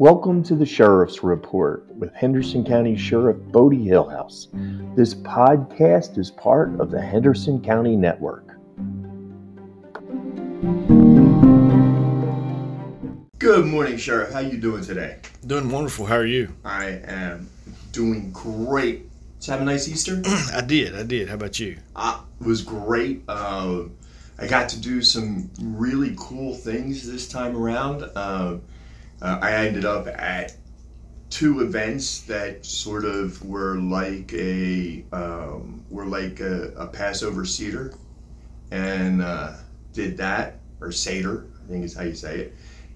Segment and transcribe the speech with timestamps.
[0.00, 4.46] Welcome to the Sheriff's Report with Henderson County Sheriff Botie Hillhouse.
[4.94, 8.46] This podcast is part of the Henderson County Network.
[13.40, 14.32] Good morning, Sheriff.
[14.32, 15.16] How you doing today?
[15.44, 16.06] Doing wonderful.
[16.06, 16.54] How are you?
[16.64, 17.50] I am
[17.90, 19.10] doing great.
[19.40, 20.22] Did you have a nice Easter?
[20.54, 20.94] I did.
[20.94, 21.28] I did.
[21.28, 21.76] How about you?
[21.96, 23.24] I was great.
[23.26, 23.86] Uh,
[24.38, 28.08] I got to do some really cool things this time around.
[28.14, 28.58] Uh,
[29.20, 30.56] uh, I ended up at
[31.30, 37.94] two events that sort of were like a um, were like a, a Passover Seder,
[38.70, 39.54] and uh,
[39.92, 42.54] did that or Seder, I think is how you say it.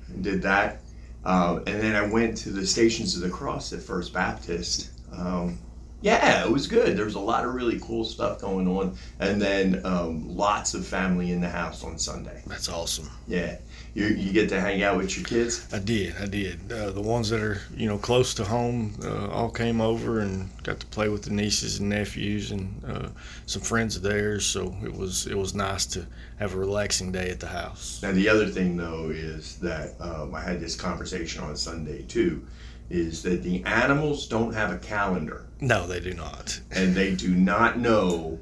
[0.08, 0.80] And did that,
[1.24, 4.90] uh, and then I went to the Stations of the Cross at First Baptist.
[5.12, 5.58] Um,
[6.00, 6.96] yeah, it was good.
[6.96, 10.84] There was a lot of really cool stuff going on, and then um, lots of
[10.84, 12.42] family in the house on Sunday.
[12.46, 13.08] That's awesome.
[13.28, 13.58] Yeah,
[13.94, 15.66] you, you get to hang out with your kids.
[15.72, 16.14] I did.
[16.20, 16.72] I did.
[16.72, 20.48] Uh, the ones that are you know close to home uh, all came over and
[20.62, 23.08] got to play with the nieces and nephews and uh,
[23.46, 24.46] some friends of theirs.
[24.46, 26.06] So it was it was nice to
[26.38, 28.00] have a relaxing day at the house.
[28.02, 32.46] Now the other thing though is that um, I had this conversation on Sunday too,
[32.88, 36.58] is that the animals don't have a calendar No, they do not.
[36.70, 38.38] and they do not know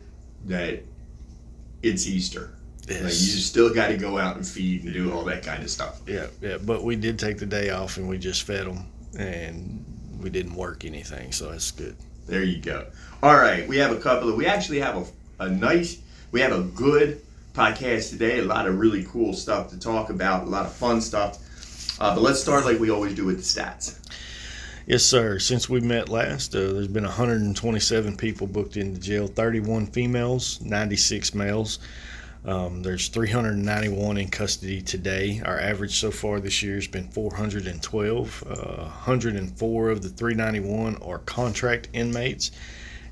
[0.46, 0.82] that
[1.82, 2.54] it's Easter.
[2.96, 5.70] Like you still got to go out and feed and do all that kind of
[5.70, 6.00] stuff.
[6.06, 6.58] Yeah, yeah.
[6.58, 8.86] But we did take the day off and we just fed them
[9.18, 9.84] and
[10.20, 11.96] we didn't work anything, so that's good.
[12.26, 12.86] There you go.
[13.22, 14.36] All right, we have a couple of.
[14.36, 15.98] We actually have a, a nice.
[16.32, 17.22] We have a good
[17.54, 18.38] podcast today.
[18.38, 20.46] A lot of really cool stuff to talk about.
[20.46, 21.38] A lot of fun stuff.
[22.00, 23.98] Uh, but let's start like we always do with the stats.
[24.86, 25.38] Yes, sir.
[25.38, 31.34] Since we met last, uh, there's been 127 people booked into jail 31 females, 96
[31.34, 31.78] males.
[32.44, 35.42] Um, there's 391 in custody today.
[35.44, 38.44] Our average so far this year has been 412.
[38.46, 42.50] Uh, 104 of the 391 are contract inmates,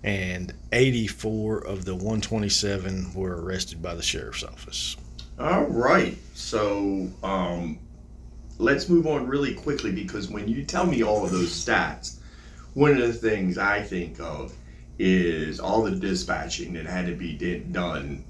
[0.02, 4.96] and 84 of the 127 were arrested by the sheriff's office.
[5.38, 6.16] All right.
[6.32, 7.78] So um,
[8.56, 12.16] let's move on really quickly because when you tell me all of those stats,
[12.72, 14.54] one of the things I think of
[14.98, 18.24] is all the dispatching that had to be did, done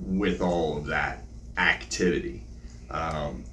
[0.00, 1.24] with all of that
[1.56, 2.42] activity.
[2.90, 3.44] Um,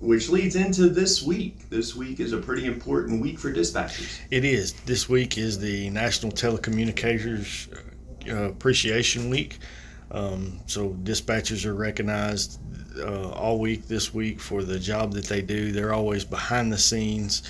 [0.00, 1.70] which leads into this week.
[1.70, 4.20] This week is a pretty important week for dispatchers.
[4.30, 4.72] It is.
[4.84, 7.72] This week is the National Telecommunicators
[8.28, 9.58] uh, Appreciation Week.
[10.10, 12.60] Um, so dispatchers are recognized
[12.98, 15.72] uh, all week this week for the job that they do.
[15.72, 17.42] They're always behind the scenes,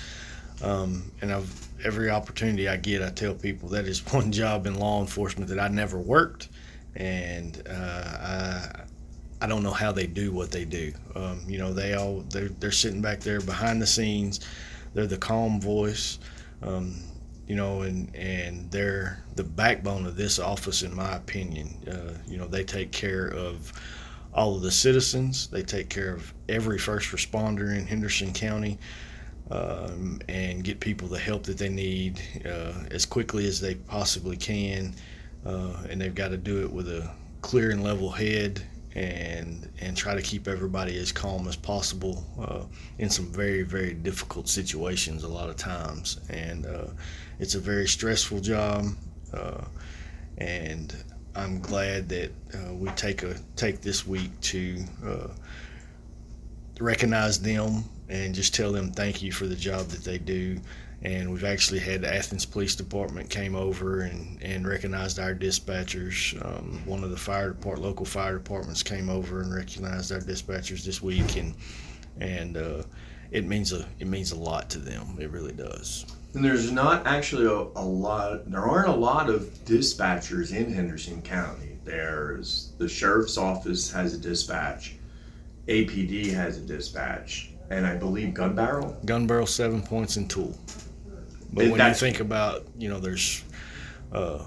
[0.63, 4.79] um, and I've, every opportunity I get, I tell people that is one job in
[4.79, 6.49] law enforcement that I never worked,
[6.95, 8.83] and uh, I,
[9.41, 10.93] I don't know how they do what they do.
[11.15, 14.39] Um, you know, they all they're, they're sitting back there behind the scenes.
[14.93, 16.19] They're the calm voice.
[16.61, 16.95] Um,
[17.47, 21.67] you know, and and they're the backbone of this office, in my opinion.
[21.87, 23.71] Uh, you know, they take care of
[24.33, 25.47] all of the citizens.
[25.47, 28.79] They take care of every first responder in Henderson County,
[29.51, 34.37] um, and get people the help that they need uh, as quickly as they possibly
[34.37, 34.95] can.
[35.45, 37.09] Uh, and they've got to do it with a
[37.41, 38.61] clear and level head,
[38.95, 42.63] and and try to keep everybody as calm as possible uh,
[42.97, 46.21] in some very very difficult situations a lot of times.
[46.29, 46.87] And uh,
[47.39, 48.85] it's a very stressful job,
[49.33, 49.65] uh,
[50.37, 50.95] and
[51.35, 55.27] I'm glad that uh, we take a take this week to uh,
[56.79, 60.59] recognize them and just tell them thank you for the job that they do.
[61.05, 66.33] And we've actually had the Athens Police Department came over and, and recognized our dispatchers.
[66.43, 70.83] Um, one of the fire depart local fire departments came over and recognized our dispatchers
[70.83, 71.53] this week, and
[72.19, 72.81] and uh,
[73.29, 75.15] it means a it means a lot to them.
[75.19, 76.07] It really does.
[76.33, 81.21] And there's not actually a, a lot, there aren't a lot of dispatchers in Henderson
[81.21, 81.77] County.
[81.83, 84.95] There's the sheriff's office has a dispatch,
[85.67, 88.97] APD has a dispatch, and I believe Gun Barrel.
[89.05, 90.57] gun barrel seven points and tool
[91.55, 93.43] but And when you think about you know there's
[94.11, 94.39] uh,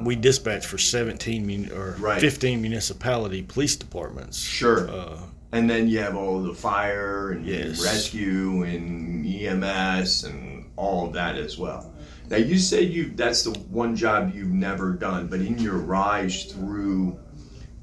[0.00, 2.20] we dispatch for 17 mun- or Right.
[2.20, 4.88] 15 municipality police departments Sure.
[4.88, 5.18] uh,
[5.50, 7.82] And then you have all the fire and Yes.
[7.82, 11.90] rescue and EMS and all of that as well.
[12.30, 16.44] Now you say you that's the one job you've never done, but in your rise
[16.44, 17.18] through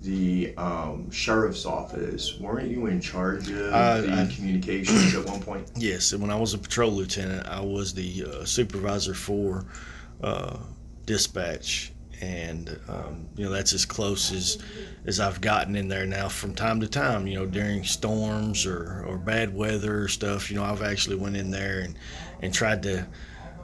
[0.05, 5.41] the um, sheriff's office, weren't you in charge of Uh, the I- communications at one
[5.41, 5.69] point?
[5.75, 9.65] yes and when i was a patrol lieutenant i was the uh, supervisor for
[10.23, 10.57] uh,
[11.05, 11.91] dispatch
[12.21, 14.57] and um, you know that's as close as
[15.05, 17.27] as I've gotten in there now from time to time.
[17.27, 20.49] You know, during storms or, or bad weather or stuff.
[20.49, 21.95] You know, I've actually went in there and
[22.41, 23.05] and tried to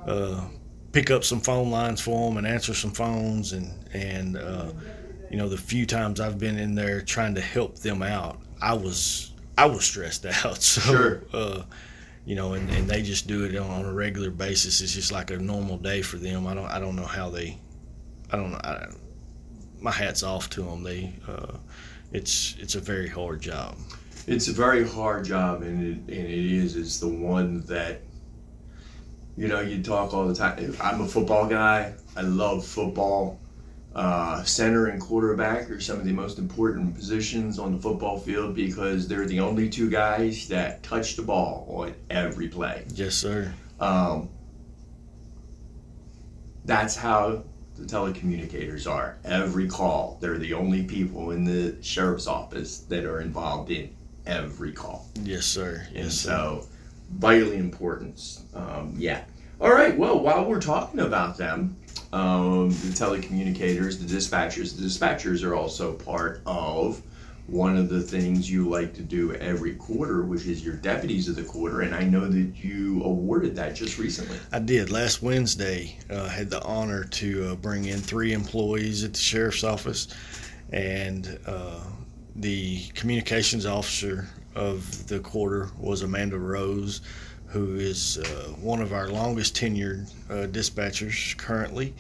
[0.05, 0.41] uh,
[0.91, 4.71] pick up some phone lines for them and answer some phones and and uh,
[5.31, 8.73] you know the few times I've been in there trying to help them out, I
[8.73, 10.61] was I was stressed out.
[10.61, 10.81] So.
[10.81, 11.23] Sure.
[11.33, 11.63] Uh,
[12.23, 14.79] you know, and, and they just do it on a regular basis.
[14.79, 16.45] It's just like a normal day for them.
[16.45, 17.57] I don't I don't know how they
[18.31, 18.59] I don't know.
[18.63, 18.87] I,
[19.79, 20.83] my hat's off to them.
[20.83, 21.57] They, uh,
[22.13, 23.77] it's it's a very hard job.
[24.27, 26.75] It's a very hard job, and it, and it is.
[26.75, 28.01] It's the one that,
[29.35, 30.75] you know, you talk all the time.
[30.79, 31.93] I'm a football guy.
[32.15, 33.39] I love football.
[33.93, 38.55] Uh, center and quarterback are some of the most important positions on the football field
[38.55, 42.85] because they're the only two guys that touch the ball on every play.
[42.93, 43.53] Yes, sir.
[43.81, 44.29] Um,
[46.63, 47.43] that's how
[47.77, 49.17] the telecommunicators are.
[49.25, 53.93] Every call, they're the only people in the sheriff's office that are involved in
[54.25, 55.09] every call.
[55.21, 55.85] Yes, sir.
[55.91, 56.29] Yes, and sir.
[56.29, 56.67] so,
[57.11, 58.39] vitally important.
[58.53, 59.23] Um, yeah.
[59.59, 59.97] All right.
[59.97, 61.75] Well, while we're talking about them,
[62.13, 67.01] um, the telecommunicators, the dispatchers, the dispatchers are also part of
[67.47, 71.35] one of the things you like to do every quarter, which is your deputies of
[71.35, 71.81] the quarter.
[71.81, 74.37] And I know that you awarded that just recently.
[74.51, 74.89] I did.
[74.89, 79.63] Last Wednesday, uh, had the honor to uh, bring in three employees at the sheriff's
[79.63, 80.07] office,
[80.71, 81.81] and uh,
[82.35, 87.01] the communications officer of the quarter was Amanda Rose,
[87.51, 91.93] who is uh, one of our longest tenured uh, dispatchers currently.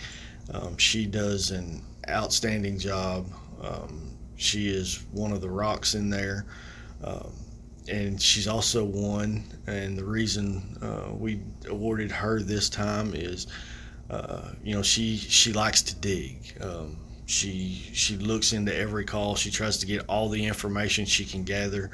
[0.53, 3.27] Um, she does an outstanding job.
[3.61, 6.45] Um, she is one of the rocks in there.
[7.03, 7.31] Um,
[7.89, 9.43] and she's also won.
[9.67, 13.47] and the reason uh, we awarded her this time is,
[14.09, 16.55] uh, you know, she she likes to dig.
[16.61, 16.95] Um,
[17.25, 19.35] she she looks into every call.
[19.35, 21.91] She tries to get all the information she can gather,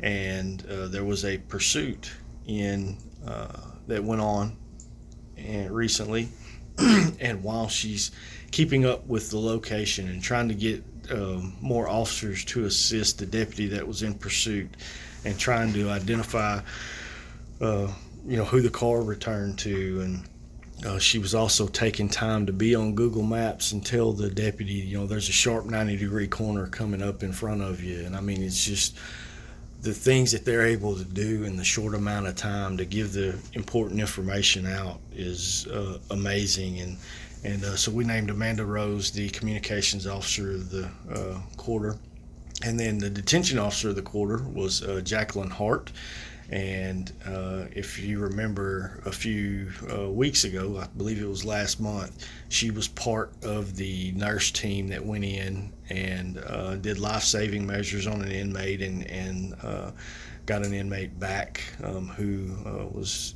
[0.00, 2.10] and uh, there was a pursuit
[2.46, 2.96] in
[3.26, 3.48] uh,
[3.86, 4.56] that went on,
[5.36, 6.28] and recently,
[6.78, 8.10] and while she's
[8.50, 13.26] keeping up with the location and trying to get um, more officers to assist the
[13.26, 14.68] deputy that was in pursuit
[15.24, 16.60] and trying to identify,
[17.60, 17.88] uh,
[18.26, 20.00] you know, who the car returned to.
[20.00, 20.28] And
[20.86, 24.74] uh, she was also taking time to be on Google Maps and tell the deputy,
[24.74, 28.04] you know, there's a sharp 90 degree corner coming up in front of you.
[28.04, 28.96] And I mean, it's just
[29.86, 33.12] the things that they're able to do in the short amount of time to give
[33.12, 36.80] the important information out is uh, amazing.
[36.80, 36.96] And
[37.44, 41.96] and uh, so we named Amanda Rose the communications officer of the uh, quarter.
[42.64, 45.92] And then the detention officer of the quarter was uh, Jacklyn Hart.
[46.50, 51.80] And uh, if you remember a few uh, weeks ago, I believe it was last
[51.80, 57.24] month, she was part of the nurse team that went in and uh, did life
[57.24, 59.54] saving measures on an inmate and, and
[60.46, 62.54] got an inmate back um, who
[62.92, 63.34] was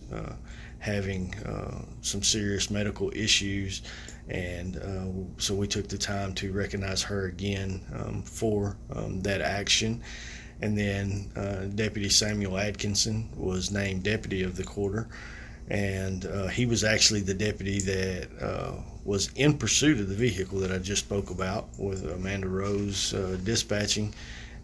[0.80, 3.82] having uh, some serious medical issues.
[4.28, 9.40] And uh, so we took the time to recognize her again um, for um, that
[9.40, 10.02] action.
[10.62, 15.08] And then uh, Deputy Samuel Addkinson was named deputy of the quarter.
[15.68, 18.72] And uh, he was actually the deputy that uh,
[19.04, 23.38] was in pursuit of the vehicle that I just spoke about with Amanda Rose uh,
[23.44, 24.12] dispatching.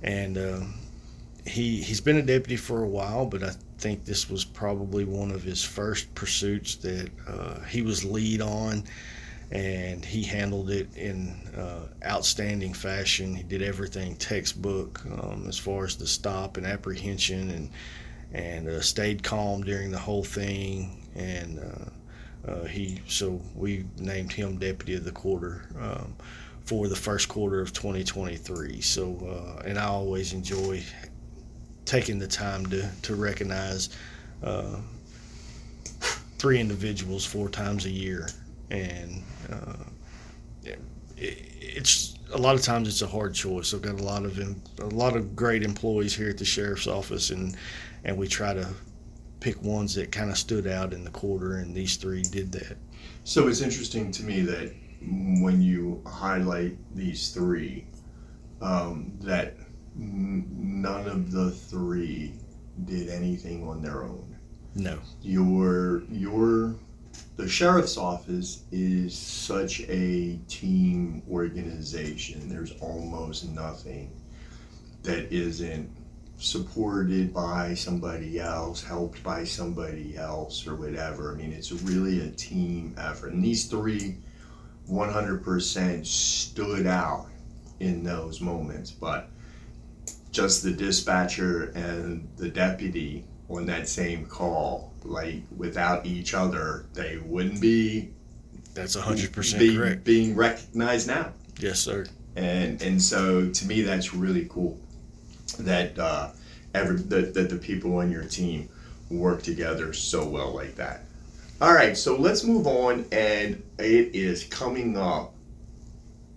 [0.02, 0.36] And
[1.46, 5.30] he he's been a deputy for a while, but I think this was probably one
[5.30, 8.84] of his first pursuits that uh, he was lead on,
[9.50, 13.34] and he handled it in uh, outstanding fashion.
[13.34, 17.70] He did everything textbook um, as far as the stop and apprehension, and
[18.32, 21.08] and uh, stayed calm during the whole thing.
[21.14, 25.68] And uh, uh, he so we named him deputy of the quarter.
[25.78, 26.16] Um,
[26.66, 28.80] for the first quarter of 2023.
[28.80, 30.82] So, uh, and I always enjoy
[31.84, 33.88] taking the time to, to recognize
[34.42, 34.76] uh,
[36.38, 38.28] three individuals four times a year.
[38.70, 39.84] And uh,
[40.64, 40.80] it,
[41.16, 43.72] it's a lot of times it's a hard choice.
[43.72, 47.30] I've got a lot of a lot of great employees here at the sheriff's office,
[47.30, 47.56] and
[48.04, 48.68] and we try to
[49.40, 52.76] pick ones that kind of stood out in the quarter, and these three did that.
[53.24, 54.74] So it's interesting to me that
[55.40, 57.86] when you highlight these three,
[58.60, 59.56] um, that
[59.94, 62.32] none of the three
[62.84, 64.36] did anything on their own.
[64.74, 64.98] No.
[65.22, 66.76] Your your
[67.36, 72.48] the sheriff's office is such a team organization.
[72.48, 74.10] There's almost nothing
[75.02, 75.90] that isn't
[76.38, 81.32] supported by somebody else, helped by somebody else, or whatever.
[81.32, 83.32] I mean, it's really a team effort.
[83.32, 84.16] And these three
[84.90, 87.26] 100% stood out
[87.80, 89.28] in those moments, but
[90.30, 97.18] just the dispatcher and the deputy on that same call, like without each other, they
[97.18, 98.10] wouldn't be
[98.74, 100.04] That's 100% correct.
[100.04, 101.32] being recognized now.
[101.58, 102.06] Yes, sir.
[102.34, 104.78] And and so to me, that's really cool
[105.58, 106.30] that uh,
[106.74, 108.68] every that, that the people on your team
[109.10, 111.02] work together so well like that.
[111.60, 115.32] All right, so let's move on, and it is coming up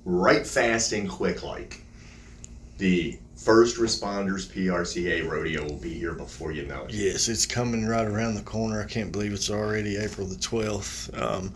[0.05, 1.81] right fast and quick like
[2.77, 6.93] the first responders PRCA rodeo will be here before you know it.
[6.93, 8.81] Yes, it's coming right around the corner.
[8.81, 11.19] I can't believe it's already April the 12th.
[11.19, 11.53] Um,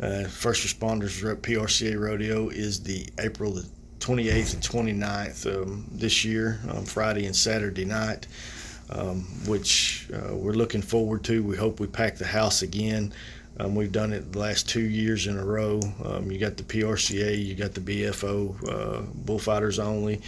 [0.00, 3.66] uh, First Responders PRCA Rodeo is the April the
[4.00, 8.26] 28th and 29th um, this year, um, Friday and Saturday night,
[8.90, 11.42] um, which uh, we're looking forward to.
[11.44, 13.12] We hope we pack the house again.
[13.60, 15.80] Um, we've done it the last two years in a row.
[16.04, 20.20] Um, you got the PRCA, you got the BFO, uh, Bullfighters only.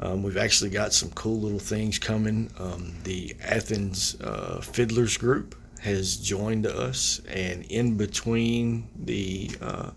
[0.00, 2.50] Um, we've actually got some cool little things coming.
[2.58, 9.90] Um, the Athens uh, Fiddlers Group has joined us, and in between the uh,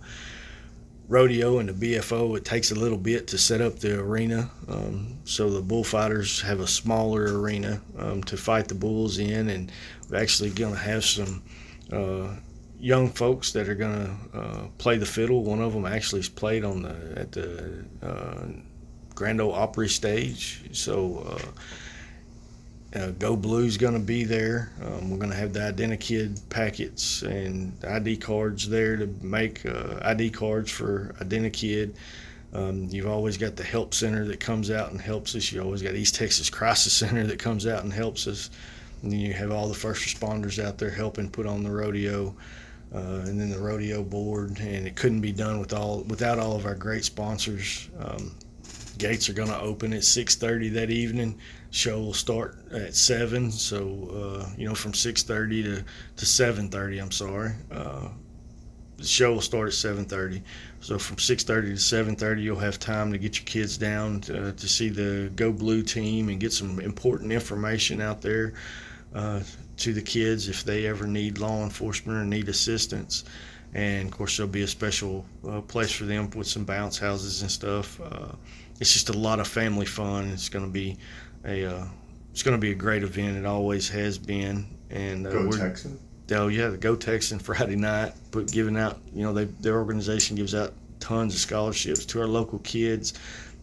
[1.08, 4.50] rodeo and the BFO, it takes a little bit to set up the arena.
[4.68, 9.72] Um, so the bullfighters have a smaller arena um, to fight the bulls in, and
[10.10, 11.44] we're actually going to have some.
[11.92, 12.36] Uh,
[12.80, 15.42] young folks that are going to uh, play the fiddle.
[15.42, 18.46] One of them actually has played on the at the uh,
[19.15, 20.62] Grand Ole Opry stage.
[20.72, 21.38] So
[22.96, 24.72] uh, uh, Go Blue's going to be there.
[24.82, 30.00] Um, we're going to have the Identikid packets and ID cards there to make uh,
[30.03, 31.96] ID cards for Identikid.
[32.53, 35.51] Um, you've always got the help center that comes out and helps us.
[35.51, 38.51] You always got East Texas Crisis Center that comes out and helps us.
[39.01, 42.36] And then you have all the first responders out there helping put on the rodeo.
[42.93, 46.55] Uh, and then the rodeo board, and it couldn't be done with all without all
[46.55, 47.89] of our great sponsors.
[47.98, 48.36] Um,
[48.98, 51.38] gates are going to open at 6:30 that evening.
[51.72, 55.84] Show will start at seven, so uh, you know from 6:30 to
[56.18, 57.02] to 7:30.
[57.02, 57.52] I'm sorry.
[57.72, 58.10] Uh,
[58.98, 60.42] the show will start at 7:30.
[60.82, 64.68] So from 6:30 to 7:30, you'll have time to get your kids down to, to
[64.68, 68.54] see the Go Blue team and get some important information out there
[69.14, 69.42] uh,
[69.78, 73.24] to the kids if they ever need law enforcement or need assistance.
[73.74, 77.42] And of course, there'll be a special uh, place for them with some bounce houses
[77.42, 78.00] and stuff.
[78.00, 78.34] Uh,
[78.84, 80.28] it's just a lot of family fun.
[80.28, 80.98] It's going to be
[81.46, 81.86] a uh,
[82.32, 83.38] it's going to be a great event.
[83.38, 84.66] It always has been.
[84.90, 85.98] And uh, Go Texan.
[86.32, 89.00] Oh yeah, the Go Texan Friday night, But giving out.
[89.16, 93.13] You know, they their organization gives out tons of scholarships to our local kids.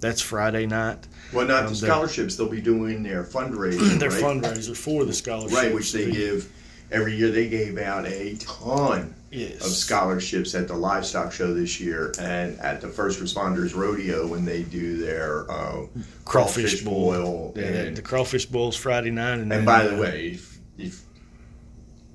[0.01, 1.07] That's Friday night.
[1.35, 2.37] Well, not Um, the scholarships.
[2.37, 4.23] They'll be doing their fundraising, Their right?
[4.23, 5.53] fundraiser for the scholarships.
[5.63, 6.51] right, which they give
[6.91, 7.31] every year.
[7.31, 9.65] They gave out a ton Yes.
[9.65, 14.45] of scholarships at the livestock show this year and at the first responders rodeo when
[14.45, 15.87] they do their uh,
[16.25, 17.53] crawfish boil.
[17.55, 21.03] Yeah, and, the crawfish bowl's Friday night, and, and by the uh, way, if, if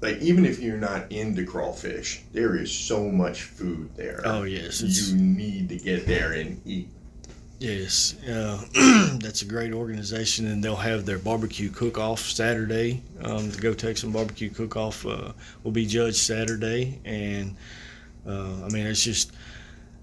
[0.01, 4.21] like even if you're not into crawfish, there is so much food there.
[4.25, 6.89] oh yes, you need to get there and eat.
[7.59, 8.63] Yes, uh,
[9.19, 13.01] that's a great organization, and they'll have their barbecue cook-off Saturday.
[13.21, 15.31] Um, the Go Texan barbecue cook-off uh,
[15.63, 17.55] will be judged Saturday, and
[18.27, 19.31] uh, I mean it's just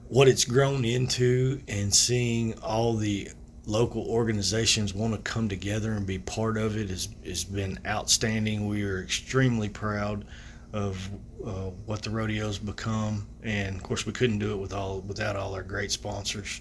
[0.09, 3.31] what it's grown into, and seeing all the
[3.67, 8.67] local organizations want to come together and be part of it has, has been outstanding.
[8.67, 10.25] We are extremely proud
[10.73, 11.11] of
[11.45, 15.37] uh, what the rodeo's become, and of course we couldn't do it with all without
[15.37, 16.61] all our great sponsors.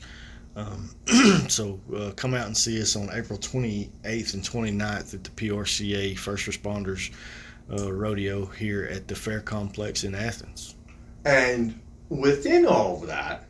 [0.55, 0.89] Um,
[1.47, 6.17] so uh, come out and see us on April 28th and 29th at the PRCA
[6.17, 7.11] First Responders
[7.71, 10.75] uh, Rodeo here at the Fair Complex in Athens.
[11.23, 11.79] And
[12.09, 13.45] within all of that,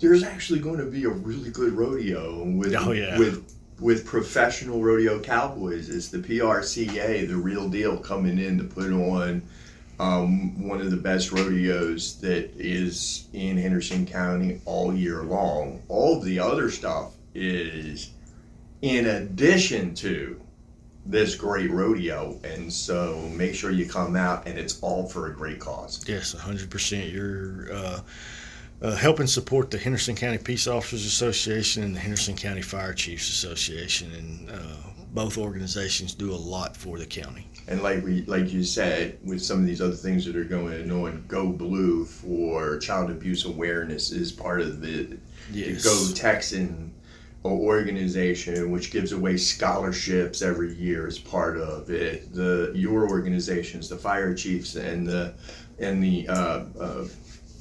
[0.00, 3.18] there's actually going to be a really good rodeo with Oh, yeah.
[3.18, 5.88] with with professional rodeo cowboys.
[5.88, 9.42] It's the PRCA, the real deal, coming in to put on
[9.98, 15.82] um, one of the best rodeos that is in Henderson County all year long.
[15.88, 18.10] All of the other stuff is
[18.82, 20.40] in addition to
[21.06, 25.34] this great rodeo, and so make sure you come out, and it's all for a
[25.34, 26.02] great cause.
[26.08, 27.12] Yes, 100%.
[27.12, 28.00] You're uh,
[28.82, 33.28] uh, helping support the Henderson County Peace Officers Association and the Henderson County Fire Chiefs
[33.28, 34.76] Association, and uh,
[35.14, 37.46] both organizations do a lot for the county.
[37.68, 40.90] And like we, like you said, with some of these other things that are going
[40.90, 45.16] on, Go Blue for child abuse awareness is part of the,
[45.52, 46.92] the Go Texan
[47.44, 52.34] organization, which gives away scholarships every year as part of it.
[52.34, 55.34] The your organizations, the fire chiefs and the
[55.78, 57.04] and the uh, uh,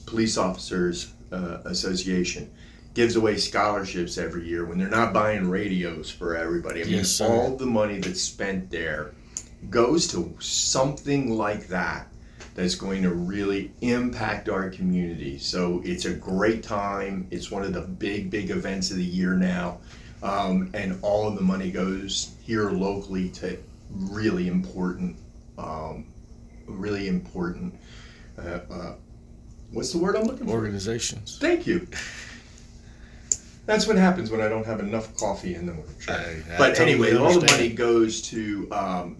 [0.05, 2.51] Police Officers uh, Association
[2.93, 6.81] gives away scholarships every year when they're not buying radios for everybody.
[6.81, 9.13] I mean, Yes, all the money that's spent there
[9.69, 12.07] goes to something like that
[12.55, 15.39] that's going to really impact our community.
[15.39, 17.27] So it's a great time.
[17.31, 19.79] It's one of the big, big events of the year now.
[20.21, 23.57] Um, and all of the money goes here locally to
[23.89, 25.17] really important,
[25.57, 26.05] um,
[26.67, 27.73] really important.
[28.37, 28.95] Uh, uh,
[29.71, 30.53] what's the word I'm looking for?
[30.53, 31.37] Organizations.
[31.39, 31.87] Thank you.
[33.65, 35.95] That's what happens when I don't have enough coffee in the morning.
[36.09, 39.15] I- I but totally anyway, all the money goes to um,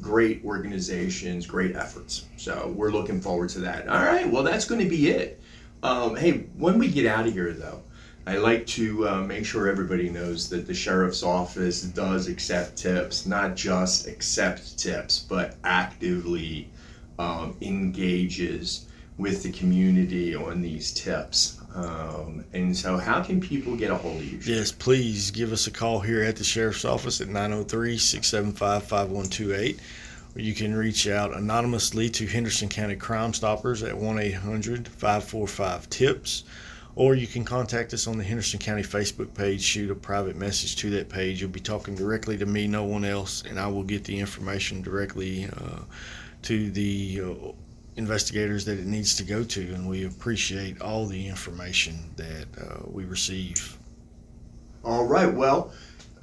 [0.00, 2.26] great organizations, great efforts.
[2.36, 3.86] So we're looking forward to that.
[3.88, 5.40] All right, well, that's going to be it.
[5.84, 7.82] Um, hey, when we get out of here, though,
[8.26, 13.26] I like to uh, make sure everybody knows that the sheriff's office does accept tips,
[13.26, 16.68] not just accept tips, but actively
[17.18, 18.86] um, engages
[19.18, 21.60] with the community on these tips.
[21.74, 24.38] Um, and so, how can people get a hold of you?
[24.44, 29.80] Yes, please give us a call here at the Sheriff's Office at 903 675 5128.
[30.36, 35.90] Or you can reach out anonymously to Henderson County Crime Stoppers at 1 800 545
[35.90, 36.44] TIPS.
[36.96, 40.76] Or you can contact us on the Henderson County Facebook page, shoot a private message
[40.76, 41.40] to that page.
[41.40, 44.80] You'll be talking directly to me, no one else, and I will get the information
[44.80, 45.80] directly uh,
[46.42, 47.52] to the uh,
[47.96, 49.74] investigators that it needs to go to.
[49.74, 53.76] And we appreciate all the information that uh, we receive.
[54.84, 55.32] All right.
[55.32, 55.72] Well,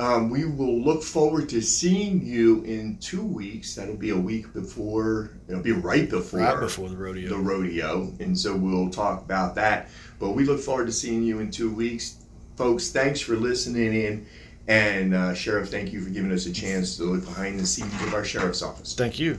[0.02, 3.76] um, we will look forward to seeing you in two weeks.
[3.76, 5.30] That'll be a week before.
[5.48, 7.30] It'll be right before, right before the rodeo.
[7.30, 9.90] the rodeo, and so we'll talk about that.
[10.18, 12.18] But we look forward to seeing you in two weeks,
[12.56, 12.90] folks.
[12.90, 14.26] Thanks for listening in,
[14.68, 17.94] and uh, Sheriff, thank you for giving us a chance to look behind the scenes
[18.02, 18.96] of our sheriff's office.
[18.96, 19.38] Thank you.